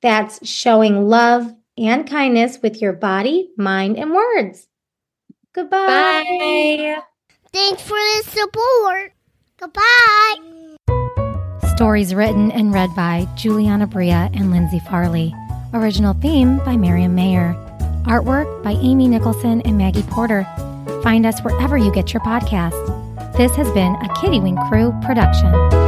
That's 0.00 0.46
showing 0.48 1.08
love 1.08 1.52
and 1.76 2.08
kindness 2.08 2.58
with 2.62 2.80
your 2.80 2.92
body, 2.92 3.50
mind, 3.56 3.98
and 3.98 4.12
words. 4.12 4.66
Goodbye. 5.52 5.86
Bye. 5.86 6.96
Thanks 7.52 7.82
for 7.82 7.98
the 7.98 8.22
support. 8.30 9.12
Goodbye. 9.60 10.51
Stories 11.82 12.14
written 12.14 12.52
and 12.52 12.72
read 12.72 12.94
by 12.94 13.26
Juliana 13.34 13.88
Bria 13.88 14.30
and 14.34 14.52
Lindsay 14.52 14.78
Farley. 14.78 15.34
Original 15.74 16.14
theme 16.14 16.58
by 16.58 16.76
Miriam 16.76 17.16
Mayer. 17.16 17.54
Artwork 18.04 18.62
by 18.62 18.70
Amy 18.74 19.08
Nicholson 19.08 19.60
and 19.62 19.78
Maggie 19.78 20.04
Porter. 20.04 20.46
Find 21.02 21.26
us 21.26 21.40
wherever 21.40 21.76
you 21.76 21.92
get 21.92 22.12
your 22.12 22.22
podcasts. 22.22 23.36
This 23.36 23.56
has 23.56 23.68
been 23.72 23.96
a 23.96 24.08
Kitty 24.20 24.38
Wink 24.38 24.60
Crew 24.68 24.94
production. 25.02 25.81